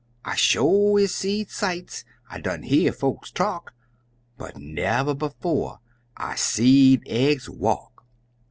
I 0.25 0.33
sho 0.35 0.97
is 0.97 1.13
seed 1.13 1.51
sights, 1.51 2.05
I 2.27 2.39
done 2.39 2.63
hear 2.63 2.91
folks 2.91 3.29
talk 3.29 3.75
But 4.35 4.57
never 4.57 5.13
befo' 5.13 5.73
is 5.73 5.79
I 6.17 6.35
seed 6.37 7.03
eggs 7.05 7.47
walk!" 7.47 8.03